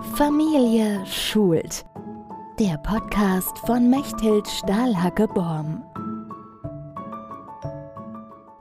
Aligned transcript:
Familie 0.00 1.04
schult. 1.04 1.84
Der 2.58 2.78
Podcast 2.78 3.58
von 3.58 3.90
Mechthild 3.90 4.48
Stahlhacke-Borm. 4.48 5.84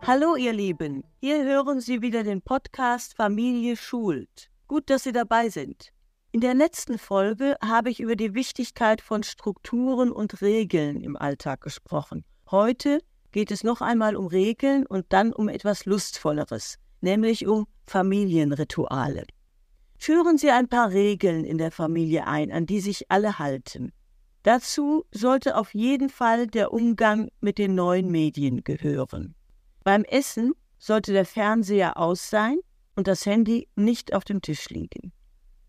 Hallo 0.05 0.35
ihr 0.35 0.51
Lieben, 0.51 1.05
hier 1.21 1.45
hören 1.45 1.79
Sie 1.79 2.01
wieder 2.01 2.23
den 2.23 2.41
Podcast 2.41 3.15
Familie 3.15 3.77
schult. 3.77 4.49
Gut, 4.67 4.89
dass 4.89 5.03
Sie 5.03 5.13
dabei 5.13 5.47
sind. 5.47 5.93
In 6.33 6.41
der 6.41 6.55
letzten 6.55 6.97
Folge 6.97 7.55
habe 7.63 7.89
ich 7.89 8.01
über 8.01 8.17
die 8.17 8.33
Wichtigkeit 8.33 8.99
von 8.99 9.23
Strukturen 9.23 10.11
und 10.11 10.41
Regeln 10.41 10.99
im 10.99 11.15
Alltag 11.15 11.61
gesprochen. 11.61 12.25
Heute 12.51 12.99
geht 13.31 13.51
es 13.51 13.63
noch 13.63 13.79
einmal 13.79 14.17
um 14.17 14.27
Regeln 14.27 14.85
und 14.85 15.05
dann 15.09 15.31
um 15.31 15.47
etwas 15.47 15.85
Lustvolleres, 15.85 16.79
nämlich 16.99 17.47
um 17.47 17.65
Familienrituale. 17.87 19.23
Führen 20.01 20.37
Sie 20.37 20.49
ein 20.49 20.69
paar 20.69 20.91
Regeln 20.91 21.43
in 21.43 21.57
der 21.57 21.71
Familie 21.71 22.25
ein, 22.25 22.53
an 22.53 22.65
die 22.65 22.79
sich 22.79 23.11
alle 23.11 23.37
halten. 23.37 23.91
Dazu 24.43 25.05
sollte 25.11 25.57
auf 25.57 25.73
jeden 25.73 26.09
Fall 26.09 26.47
der 26.47 26.71
Umgang 26.71 27.29
mit 27.41 27.57
den 27.57 27.75
neuen 27.75 28.09
Medien 28.09 28.63
gehören. 28.63 29.35
Beim 29.83 30.05
Essen 30.05 30.53
sollte 30.77 31.11
der 31.11 31.25
Fernseher 31.25 31.97
aus 31.97 32.29
sein 32.29 32.59
und 32.95 33.07
das 33.07 33.25
Handy 33.25 33.67
nicht 33.75 34.13
auf 34.13 34.23
dem 34.23 34.41
Tisch 34.41 34.69
liegen. 34.69 35.11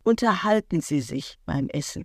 Unterhalten 0.04 0.80
Sie 0.80 1.00
sich 1.00 1.36
beim 1.44 1.68
Essen. 1.68 2.04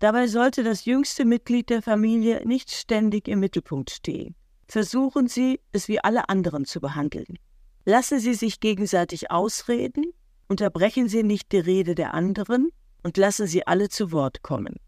Dabei 0.00 0.26
sollte 0.26 0.64
das 0.64 0.86
jüngste 0.86 1.24
Mitglied 1.24 1.70
der 1.70 1.82
Familie 1.82 2.42
nicht 2.44 2.72
ständig 2.72 3.28
im 3.28 3.38
Mittelpunkt 3.38 3.90
stehen. 3.90 4.34
Versuchen 4.66 5.28
Sie, 5.28 5.60
es 5.70 5.86
wie 5.86 6.00
alle 6.00 6.28
anderen 6.28 6.64
zu 6.64 6.80
behandeln. 6.80 7.38
Lassen 7.84 8.18
Sie 8.18 8.34
sich 8.34 8.58
gegenseitig 8.58 9.30
ausreden 9.30 10.12
Unterbrechen 10.50 11.08
Sie 11.08 11.22
nicht 11.22 11.52
die 11.52 11.60
Rede 11.60 11.94
der 11.94 12.12
anderen 12.12 12.72
und 13.04 13.16
lassen 13.16 13.46
Sie 13.46 13.68
alle 13.68 13.88
zu 13.88 14.10
Wort 14.10 14.42
kommen. 14.42 14.80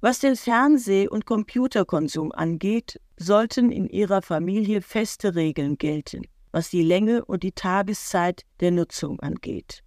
Was 0.00 0.18
den 0.18 0.34
Fernseh- 0.34 1.06
und 1.06 1.26
Computerkonsum 1.26 2.32
angeht, 2.32 3.00
sollten 3.16 3.70
in 3.70 3.88
Ihrer 3.88 4.20
Familie 4.20 4.82
feste 4.82 5.36
Regeln 5.36 5.78
gelten, 5.78 6.22
was 6.50 6.70
die 6.70 6.82
Länge 6.82 7.24
und 7.24 7.44
die 7.44 7.52
Tageszeit 7.52 8.42
der 8.58 8.72
Nutzung 8.72 9.20
angeht. 9.20 9.84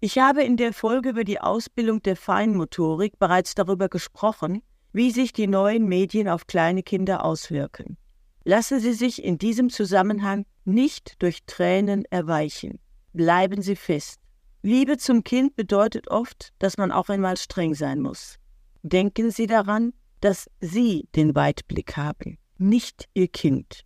Ich 0.00 0.16
habe 0.16 0.42
in 0.42 0.56
der 0.56 0.72
Folge 0.72 1.10
über 1.10 1.24
die 1.24 1.42
Ausbildung 1.42 2.00
der 2.00 2.16
Feinmotorik 2.16 3.18
bereits 3.18 3.54
darüber 3.54 3.90
gesprochen, 3.90 4.62
wie 4.94 5.10
sich 5.10 5.34
die 5.34 5.46
neuen 5.46 5.86
Medien 5.88 6.26
auf 6.26 6.46
kleine 6.46 6.82
Kinder 6.82 7.22
auswirken. 7.22 7.98
Lassen 8.44 8.80
Sie 8.80 8.94
sich 8.94 9.22
in 9.22 9.36
diesem 9.36 9.68
Zusammenhang 9.68 10.46
nicht 10.64 11.20
durch 11.20 11.44
Tränen 11.44 12.06
erweichen. 12.06 12.78
Bleiben 13.12 13.60
Sie 13.60 13.76
fest. 13.76 14.23
Liebe 14.66 14.96
zum 14.96 15.24
Kind 15.24 15.56
bedeutet 15.56 16.08
oft, 16.08 16.54
dass 16.58 16.78
man 16.78 16.90
auch 16.90 17.10
einmal 17.10 17.36
streng 17.36 17.74
sein 17.74 18.00
muss. 18.00 18.38
Denken 18.82 19.30
Sie 19.30 19.46
daran, 19.46 19.92
dass 20.22 20.48
Sie 20.58 21.06
den 21.14 21.34
Weitblick 21.34 21.98
haben, 21.98 22.38
nicht 22.56 23.06
Ihr 23.12 23.28
Kind. 23.28 23.82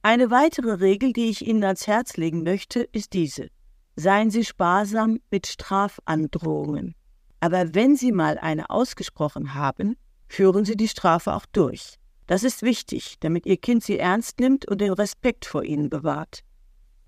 Eine 0.00 0.30
weitere 0.30 0.72
Regel, 0.72 1.12
die 1.12 1.28
ich 1.28 1.46
Ihnen 1.46 1.62
ans 1.64 1.86
Herz 1.86 2.16
legen 2.16 2.44
möchte, 2.44 2.80
ist 2.92 3.12
diese. 3.12 3.48
Seien 3.94 4.30
Sie 4.30 4.46
sparsam 4.46 5.20
mit 5.30 5.46
Strafandrohungen. 5.46 6.94
Aber 7.40 7.74
wenn 7.74 7.94
Sie 7.94 8.10
mal 8.10 8.38
eine 8.38 8.70
ausgesprochen 8.70 9.52
haben, 9.52 9.98
führen 10.28 10.64
Sie 10.64 10.78
die 10.78 10.88
Strafe 10.88 11.34
auch 11.34 11.44
durch. 11.52 11.96
Das 12.26 12.42
ist 12.42 12.62
wichtig, 12.62 13.16
damit 13.20 13.44
Ihr 13.44 13.58
Kind 13.58 13.84
Sie 13.84 13.98
ernst 13.98 14.40
nimmt 14.40 14.66
und 14.66 14.80
den 14.80 14.94
Respekt 14.94 15.44
vor 15.44 15.62
Ihnen 15.62 15.90
bewahrt 15.90 16.42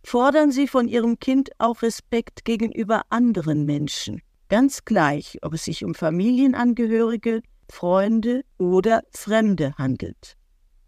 fordern 0.02 0.50
Sie 0.50 0.66
von 0.66 0.88
Ihrem 0.88 1.18
Kind 1.18 1.50
auch 1.58 1.82
Respekt 1.82 2.44
gegenüber 2.44 3.02
anderen 3.10 3.64
Menschen, 3.64 4.22
ganz 4.48 4.84
gleich, 4.84 5.38
ob 5.42 5.54
es 5.54 5.64
sich 5.64 5.84
um 5.84 5.94
Familienangehörige, 5.94 7.42
Freunde 7.70 8.42
oder 8.58 9.02
Fremde 9.10 9.74
handelt. 9.76 10.36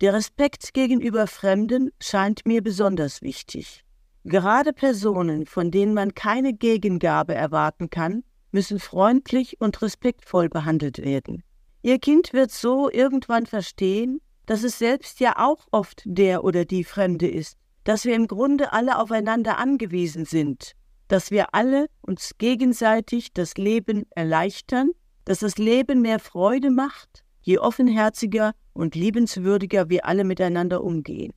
Der 0.00 0.14
Respekt 0.14 0.72
gegenüber 0.72 1.26
Fremden 1.26 1.90
scheint 2.00 2.46
mir 2.46 2.62
besonders 2.62 3.20
wichtig. 3.20 3.84
Gerade 4.24 4.72
Personen, 4.72 5.46
von 5.46 5.70
denen 5.70 5.94
man 5.94 6.14
keine 6.14 6.54
Gegengabe 6.54 7.34
erwarten 7.34 7.90
kann, 7.90 8.22
müssen 8.50 8.78
freundlich 8.78 9.60
und 9.60 9.80
respektvoll 9.82 10.48
behandelt 10.48 10.98
werden. 10.98 11.42
Ihr 11.82 11.98
Kind 11.98 12.32
wird 12.32 12.50
so 12.50 12.90
irgendwann 12.90 13.46
verstehen, 13.46 14.20
dass 14.46 14.62
es 14.64 14.78
selbst 14.78 15.20
ja 15.20 15.34
auch 15.36 15.66
oft 15.70 16.02
der 16.04 16.44
oder 16.44 16.64
die 16.64 16.84
Fremde 16.84 17.28
ist 17.28 17.59
dass 17.84 18.04
wir 18.04 18.14
im 18.14 18.26
Grunde 18.26 18.72
alle 18.72 18.98
aufeinander 18.98 19.58
angewiesen 19.58 20.24
sind, 20.24 20.72
dass 21.08 21.30
wir 21.30 21.54
alle 21.54 21.86
uns 22.02 22.32
gegenseitig 22.38 23.32
das 23.32 23.54
Leben 23.56 24.04
erleichtern, 24.10 24.90
dass 25.24 25.40
das 25.40 25.58
Leben 25.58 26.02
mehr 26.02 26.18
Freude 26.18 26.70
macht, 26.70 27.24
je 27.42 27.58
offenherziger 27.58 28.52
und 28.72 28.94
liebenswürdiger 28.94 29.88
wir 29.88 30.06
alle 30.06 30.24
miteinander 30.24 30.82
umgehen. 30.82 31.32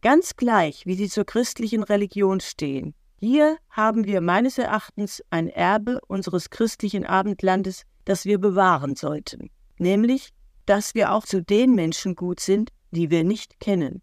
Ganz 0.00 0.34
gleich, 0.36 0.84
wie 0.86 0.94
sie 0.94 1.08
zur 1.08 1.24
christlichen 1.24 1.82
Religion 1.82 2.40
stehen. 2.40 2.94
Hier 3.20 3.56
haben 3.70 4.04
wir 4.04 4.20
meines 4.20 4.58
Erachtens 4.58 5.22
ein 5.30 5.48
Erbe 5.48 6.00
unseres 6.08 6.50
christlichen 6.50 7.06
Abendlandes, 7.06 7.84
das 8.04 8.24
wir 8.24 8.38
bewahren 8.38 8.96
sollten, 8.96 9.50
nämlich, 9.78 10.30
dass 10.66 10.96
wir 10.96 11.12
auch 11.12 11.24
zu 11.24 11.40
den 11.40 11.76
Menschen 11.76 12.16
gut 12.16 12.40
sind, 12.40 12.70
die 12.90 13.10
wir 13.10 13.22
nicht 13.22 13.60
kennen. 13.60 14.02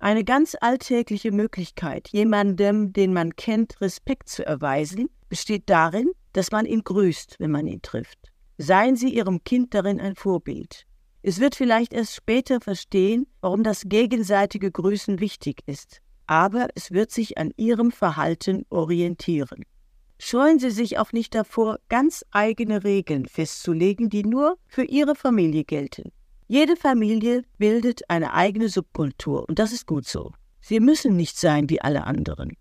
Eine 0.00 0.22
ganz 0.22 0.56
alltägliche 0.60 1.32
Möglichkeit, 1.32 2.08
jemandem, 2.10 2.92
den 2.92 3.12
man 3.12 3.34
kennt, 3.34 3.80
Respekt 3.80 4.28
zu 4.28 4.46
erweisen, 4.46 5.10
besteht 5.28 5.68
darin, 5.68 6.12
dass 6.32 6.52
man 6.52 6.66
ihn 6.66 6.84
grüßt, 6.84 7.36
wenn 7.40 7.50
man 7.50 7.66
ihn 7.66 7.82
trifft. 7.82 8.18
Seien 8.58 8.94
Sie 8.94 9.12
Ihrem 9.12 9.42
Kind 9.42 9.74
darin 9.74 10.00
ein 10.00 10.14
Vorbild. 10.14 10.86
Es 11.22 11.40
wird 11.40 11.56
vielleicht 11.56 11.92
erst 11.92 12.14
später 12.14 12.60
verstehen, 12.60 13.26
warum 13.40 13.64
das 13.64 13.82
gegenseitige 13.86 14.70
Grüßen 14.70 15.18
wichtig 15.18 15.62
ist, 15.66 16.00
aber 16.28 16.68
es 16.76 16.92
wird 16.92 17.10
sich 17.10 17.36
an 17.36 17.50
Ihrem 17.56 17.90
Verhalten 17.90 18.66
orientieren. 18.70 19.64
Scheuen 20.20 20.60
Sie 20.60 20.70
sich 20.70 20.98
auch 20.98 21.12
nicht 21.12 21.34
davor, 21.34 21.78
ganz 21.88 22.24
eigene 22.30 22.84
Regeln 22.84 23.26
festzulegen, 23.26 24.10
die 24.10 24.22
nur 24.22 24.58
für 24.68 24.84
Ihre 24.84 25.16
Familie 25.16 25.64
gelten. 25.64 26.12
Jede 26.50 26.76
Familie 26.76 27.42
bildet 27.58 28.08
eine 28.08 28.32
eigene 28.32 28.70
Subkultur 28.70 29.46
und 29.46 29.58
das 29.58 29.70
ist 29.70 29.86
gut 29.86 30.06
so. 30.06 30.32
Sie 30.62 30.80
müssen 30.80 31.14
nicht 31.14 31.36
sein 31.36 31.68
wie 31.68 31.82
alle 31.82 32.04
anderen. 32.04 32.56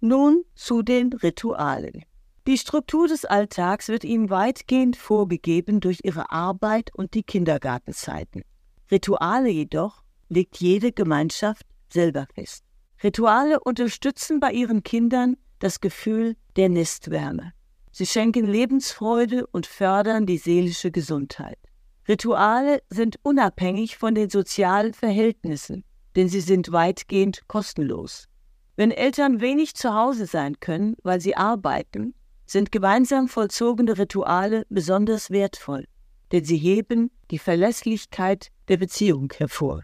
Nun 0.00 0.42
zu 0.56 0.82
den 0.82 1.12
Ritualen. 1.12 2.02
Die 2.48 2.58
Struktur 2.58 3.06
des 3.06 3.24
Alltags 3.24 3.86
wird 3.86 4.02
Ihnen 4.02 4.28
weitgehend 4.28 4.96
vorgegeben 4.96 5.78
durch 5.78 6.00
Ihre 6.02 6.32
Arbeit 6.32 6.90
und 6.96 7.14
die 7.14 7.22
Kindergartenzeiten. 7.22 8.42
Rituale 8.90 9.50
jedoch 9.50 10.02
legt 10.28 10.56
jede 10.56 10.90
Gemeinschaft 10.90 11.64
selber 11.92 12.26
fest. 12.34 12.64
Rituale 13.04 13.60
unterstützen 13.60 14.40
bei 14.40 14.50
Ihren 14.50 14.82
Kindern 14.82 15.36
das 15.60 15.80
Gefühl 15.80 16.34
der 16.56 16.70
Nestwärme. 16.70 17.52
Sie 17.92 18.06
schenken 18.06 18.46
Lebensfreude 18.46 19.46
und 19.46 19.66
fördern 19.66 20.26
die 20.26 20.38
seelische 20.38 20.90
Gesundheit. 20.90 21.58
Rituale 22.08 22.80
sind 22.88 23.16
unabhängig 23.22 23.98
von 23.98 24.14
den 24.14 24.30
sozialen 24.30 24.94
Verhältnissen, 24.94 25.84
denn 26.16 26.28
sie 26.28 26.40
sind 26.40 26.72
weitgehend 26.72 27.46
kostenlos. 27.48 28.28
Wenn 28.76 28.90
Eltern 28.90 29.42
wenig 29.42 29.74
zu 29.74 29.92
Hause 29.92 30.24
sein 30.24 30.58
können, 30.58 30.96
weil 31.02 31.20
sie 31.20 31.36
arbeiten, 31.36 32.14
sind 32.46 32.72
gemeinsam 32.72 33.28
vollzogene 33.28 33.98
Rituale 33.98 34.64
besonders 34.70 35.30
wertvoll, 35.30 35.84
denn 36.32 36.44
sie 36.44 36.56
heben 36.56 37.10
die 37.30 37.38
Verlässlichkeit 37.38 38.48
der 38.68 38.78
Beziehung 38.78 39.30
hervor. 39.36 39.82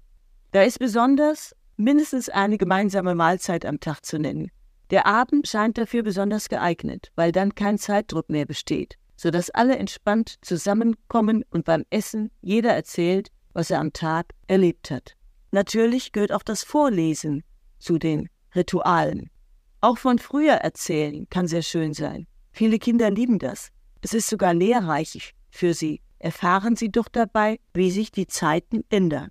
Da 0.52 0.62
ist 0.62 0.78
besonders 0.78 1.54
mindestens 1.76 2.30
eine 2.30 2.56
gemeinsame 2.56 3.14
Mahlzeit 3.14 3.66
am 3.66 3.80
Tag 3.80 4.02
zu 4.02 4.18
nennen. 4.18 4.50
Der 4.90 5.04
Abend 5.04 5.46
scheint 5.46 5.76
dafür 5.76 6.02
besonders 6.02 6.48
geeignet, 6.48 7.12
weil 7.16 7.32
dann 7.32 7.54
kein 7.54 7.76
Zeitdruck 7.76 8.30
mehr 8.30 8.46
besteht 8.46 8.96
sodass 9.16 9.50
alle 9.50 9.76
entspannt 9.76 10.36
zusammenkommen 10.42 11.44
und 11.50 11.64
beim 11.64 11.84
Essen 11.90 12.30
jeder 12.40 12.72
erzählt, 12.72 13.30
was 13.52 13.70
er 13.70 13.80
am 13.80 13.92
Tag 13.92 14.32
erlebt 14.46 14.90
hat. 14.90 15.16
Natürlich 15.52 16.12
gehört 16.12 16.32
auch 16.32 16.42
das 16.42 16.64
Vorlesen 16.64 17.44
zu 17.78 17.98
den 17.98 18.28
Ritualen. 18.54 19.30
Auch 19.80 19.98
von 19.98 20.18
früher 20.18 20.54
erzählen 20.54 21.28
kann 21.28 21.46
sehr 21.46 21.62
schön 21.62 21.94
sein. 21.94 22.26
Viele 22.52 22.78
Kinder 22.78 23.10
lieben 23.10 23.38
das. 23.38 23.70
Es 24.00 24.14
ist 24.14 24.28
sogar 24.28 24.54
lehrreich 24.54 25.34
für 25.50 25.74
sie. 25.74 26.00
Erfahren 26.18 26.74
sie 26.74 26.90
doch 26.90 27.08
dabei, 27.08 27.60
wie 27.74 27.90
sich 27.90 28.10
die 28.10 28.26
Zeiten 28.26 28.82
ändern. 28.88 29.28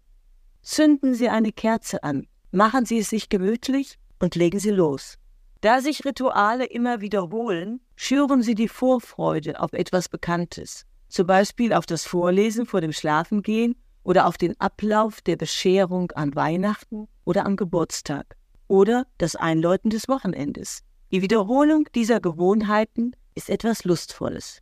Zünden 0.61 1.13
Sie 1.13 1.27
eine 1.27 1.51
Kerze 1.51 2.03
an, 2.03 2.27
machen 2.51 2.85
Sie 2.85 2.99
es 2.99 3.09
sich 3.09 3.27
gemütlich 3.27 3.97
und 4.19 4.35
legen 4.35 4.59
Sie 4.59 4.69
los. 4.69 5.17
Da 5.63 5.79
sich 5.79 6.03
Rituale 6.03 6.65
immer 6.65 6.99
wiederholen, 6.99 7.79
schüren 7.95 8.41
sie 8.41 8.53
die 8.53 8.67
Vorfreude 8.67 9.61
auf 9.61 9.71
etwas 9.71 10.09
Bekanntes, 10.09 10.85
zum 11.07 11.25
Beispiel 11.25 11.71
auf 11.71 11.85
das 11.85 12.03
Vorlesen 12.03 12.65
vor 12.65 12.81
dem 12.81 12.91
Schlafengehen 12.91 13.77
oder 14.03 14.27
auf 14.27 14.37
den 14.37 14.59
Ablauf 14.59 15.21
der 15.21 15.37
Bescherung 15.37 16.11
an 16.11 16.35
Weihnachten 16.35 17.07
oder 17.23 17.45
am 17.45 17.55
Geburtstag 17.55 18.35
oder 18.67 19.07
das 19.17 19.37
Einläuten 19.37 19.89
des 19.89 20.09
Wochenendes. 20.09 20.83
Die 21.13 21.21
Wiederholung 21.21 21.87
dieser 21.95 22.19
Gewohnheiten 22.19 23.15
ist 23.33 23.49
etwas 23.49 23.85
Lustvolles. 23.85 24.59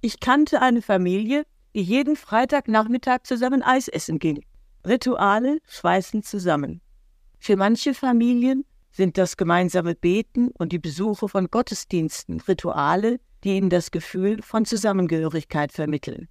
Ich 0.00 0.18
kannte 0.18 0.60
eine 0.60 0.82
Familie, 0.82 1.44
die 1.72 1.82
jeden 1.82 2.16
Freitagnachmittag 2.16 3.18
zusammen 3.22 3.62
Eis 3.62 3.86
essen 3.86 4.18
ging. 4.18 4.44
Rituale 4.84 5.58
schweißen 5.68 6.24
zusammen. 6.24 6.80
Für 7.38 7.54
manche 7.54 7.94
Familien 7.94 8.64
sind 8.92 9.18
das 9.18 9.36
gemeinsame 9.36 9.94
Beten 9.94 10.48
und 10.48 10.72
die 10.72 10.78
Besuche 10.78 11.28
von 11.28 11.50
Gottesdiensten 11.50 12.40
Rituale, 12.40 13.18
die 13.42 13.56
ihnen 13.56 13.70
das 13.70 13.90
Gefühl 13.90 14.42
von 14.42 14.64
Zusammengehörigkeit 14.64 15.72
vermitteln. 15.72 16.28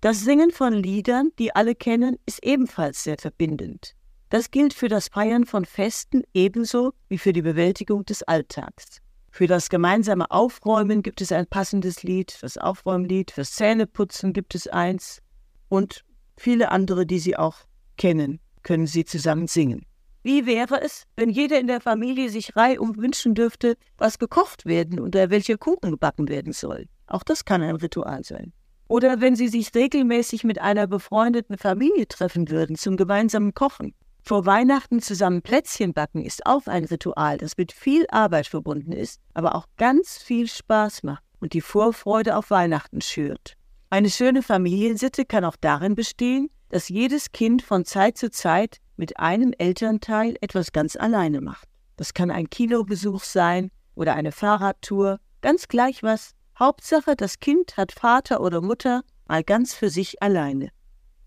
Das 0.00 0.20
Singen 0.20 0.50
von 0.50 0.72
Liedern, 0.74 1.30
die 1.38 1.54
alle 1.54 1.74
kennen, 1.74 2.16
ist 2.26 2.44
ebenfalls 2.44 3.02
sehr 3.02 3.16
verbindend. 3.18 3.94
Das 4.28 4.50
gilt 4.50 4.74
für 4.74 4.88
das 4.88 5.08
Feiern 5.08 5.46
von 5.46 5.64
Festen 5.64 6.22
ebenso 6.34 6.92
wie 7.08 7.18
für 7.18 7.32
die 7.32 7.42
Bewältigung 7.42 8.04
des 8.04 8.22
Alltags. 8.22 9.00
Für 9.30 9.46
das 9.46 9.68
gemeinsame 9.68 10.30
Aufräumen 10.30 11.02
gibt 11.02 11.20
es 11.20 11.32
ein 11.32 11.46
passendes 11.46 12.02
Lied, 12.02 12.32
fürs 12.32 12.58
Aufräumlied, 12.58 13.30
fürs 13.30 13.52
Zähneputzen 13.52 14.32
gibt 14.32 14.54
es 14.54 14.66
eins 14.66 15.22
und 15.68 16.04
viele 16.36 16.70
andere, 16.70 17.06
die 17.06 17.18
Sie 17.18 17.36
auch 17.36 17.56
kennen, 17.96 18.40
können 18.62 18.86
Sie 18.86 19.04
zusammen 19.04 19.46
singen. 19.46 19.86
Wie 20.26 20.44
wäre 20.44 20.82
es, 20.82 21.04
wenn 21.14 21.30
jeder 21.30 21.60
in 21.60 21.68
der 21.68 21.80
Familie 21.80 22.30
sich 22.30 22.56
reihum 22.56 22.96
wünschen 22.96 23.36
dürfte, 23.36 23.76
was 23.96 24.18
gekocht 24.18 24.66
werden 24.66 24.98
oder 24.98 25.30
welcher 25.30 25.56
Kuchen 25.56 25.92
gebacken 25.92 26.28
werden 26.28 26.52
soll? 26.52 26.88
Auch 27.06 27.22
das 27.22 27.44
kann 27.44 27.62
ein 27.62 27.76
Ritual 27.76 28.24
sein. 28.24 28.52
Oder 28.88 29.20
wenn 29.20 29.36
Sie 29.36 29.46
sich 29.46 29.72
regelmäßig 29.72 30.42
mit 30.42 30.60
einer 30.60 30.88
befreundeten 30.88 31.56
Familie 31.56 32.08
treffen 32.08 32.50
würden 32.50 32.74
zum 32.74 32.96
gemeinsamen 32.96 33.54
Kochen. 33.54 33.94
Vor 34.20 34.46
Weihnachten 34.46 35.00
zusammen 35.00 35.42
Plätzchen 35.42 35.94
backen 35.94 36.24
ist 36.24 36.44
auch 36.44 36.66
ein 36.66 36.86
Ritual, 36.86 37.38
das 37.38 37.56
mit 37.56 37.70
viel 37.70 38.04
Arbeit 38.10 38.48
verbunden 38.48 38.90
ist, 38.90 39.20
aber 39.32 39.54
auch 39.54 39.66
ganz 39.76 40.18
viel 40.18 40.48
Spaß 40.48 41.04
macht 41.04 41.22
und 41.38 41.52
die 41.52 41.60
Vorfreude 41.60 42.36
auf 42.36 42.50
Weihnachten 42.50 43.00
schürt. 43.00 43.54
Eine 43.90 44.10
schöne 44.10 44.42
Familiensitte 44.42 45.24
kann 45.24 45.44
auch 45.44 45.54
darin 45.60 45.94
bestehen, 45.94 46.50
dass 46.68 46.88
jedes 46.88 47.32
Kind 47.32 47.62
von 47.62 47.84
Zeit 47.84 48.18
zu 48.18 48.30
Zeit 48.30 48.78
mit 48.96 49.18
einem 49.18 49.52
Elternteil 49.56 50.36
etwas 50.40 50.72
ganz 50.72 50.96
alleine 50.96 51.40
macht. 51.40 51.68
Das 51.96 52.14
kann 52.14 52.30
ein 52.30 52.50
Kinobesuch 52.50 53.22
sein 53.22 53.70
oder 53.94 54.14
eine 54.14 54.32
Fahrradtour, 54.32 55.18
ganz 55.40 55.68
gleich 55.68 56.02
was. 56.02 56.32
Hauptsache, 56.58 57.16
das 57.16 57.38
Kind 57.38 57.76
hat 57.76 57.92
Vater 57.92 58.40
oder 58.40 58.60
Mutter 58.60 59.02
mal 59.26 59.44
ganz 59.44 59.74
für 59.74 59.90
sich 59.90 60.22
alleine. 60.22 60.70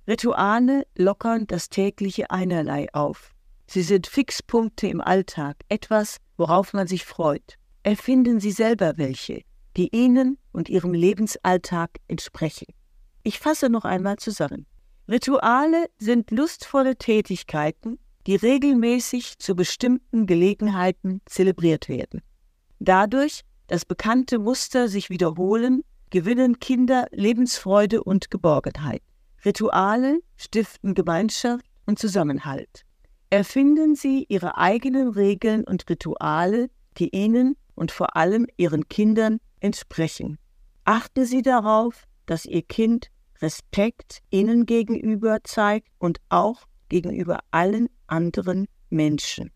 Rituale 0.07 0.87
lockern 0.97 1.45
das 1.45 1.69
tägliche 1.69 2.31
Einerlei 2.31 2.87
auf. 2.93 3.31
Sie 3.67 3.83
sind 3.83 4.07
Fixpunkte 4.07 4.87
im 4.87 5.01
Alltag, 5.01 5.57
etwas, 5.69 6.17
worauf 6.37 6.73
man 6.73 6.87
sich 6.87 7.05
freut. 7.05 7.55
Erfinden 7.83 8.39
Sie 8.39 8.51
selber 8.51 8.97
welche, 8.97 9.43
die 9.77 9.95
Ihnen 9.95 10.39
und 10.51 10.69
Ihrem 10.69 10.93
Lebensalltag 10.93 11.91
entsprechen. 12.07 12.65
Ich 13.21 13.37
fasse 13.37 13.69
noch 13.69 13.85
einmal 13.85 14.17
zusammen. 14.17 14.65
Rituale 15.09 15.89
sind 15.97 16.29
lustvolle 16.29 16.95
Tätigkeiten, 16.95 17.97
die 18.27 18.35
regelmäßig 18.35 19.39
zu 19.39 19.55
bestimmten 19.55 20.27
Gelegenheiten 20.27 21.21
zelebriert 21.25 21.89
werden. 21.89 22.21
Dadurch, 22.77 23.41
dass 23.65 23.85
bekannte 23.85 24.37
Muster 24.37 24.87
sich 24.87 25.09
wiederholen, 25.09 25.81
gewinnen 26.11 26.59
Kinder 26.59 27.07
Lebensfreude 27.09 28.03
und 28.03 28.29
Geborgenheit. 28.29 29.01
Rituale 29.43 30.19
stiften 30.37 30.93
Gemeinschaft 30.93 31.65
und 31.87 31.97
Zusammenhalt. 31.97 32.85
Erfinden 33.31 33.95
Sie 33.95 34.27
Ihre 34.29 34.57
eigenen 34.57 35.09
Regeln 35.09 35.63
und 35.63 35.89
Rituale, 35.89 36.69
die 36.97 37.09
Ihnen 37.15 37.55
und 37.73 37.91
vor 37.91 38.15
allem 38.15 38.45
Ihren 38.57 38.87
Kindern 38.89 39.39
entsprechen. 39.59 40.37
Achten 40.85 41.25
Sie 41.25 41.41
darauf, 41.41 42.03
dass 42.27 42.45
Ihr 42.45 42.61
Kind 42.61 43.09
Respekt 43.41 44.19
ihnen 44.29 44.65
gegenüber 44.65 45.39
zeigt 45.43 45.87
und 45.97 46.19
auch 46.29 46.63
gegenüber 46.89 47.39
allen 47.51 47.89
anderen 48.07 48.67
Menschen. 48.89 49.51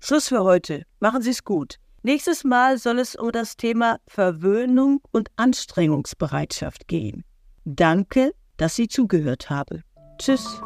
Schluss 0.00 0.28
für 0.28 0.44
heute. 0.44 0.84
Machen 1.00 1.22
Sie 1.22 1.30
es 1.30 1.44
gut. 1.44 1.76
Nächstes 2.02 2.44
Mal 2.44 2.76
soll 2.76 2.98
es 2.98 3.16
um 3.16 3.32
das 3.32 3.56
Thema 3.56 3.98
Verwöhnung 4.06 5.00
und 5.10 5.30
Anstrengungsbereitschaft 5.36 6.86
gehen. 6.86 7.24
Danke, 7.64 8.34
dass 8.58 8.76
Sie 8.76 8.88
zugehört 8.88 9.48
haben. 9.48 9.82
Tschüss. 10.18 10.60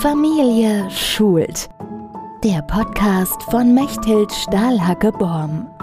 Familie 0.00 0.90
schult. 0.90 1.68
Der 2.42 2.62
Podcast 2.62 3.42
von 3.50 3.74
Mechthild 3.74 4.32
Stahlhacke-Borm. 4.32 5.75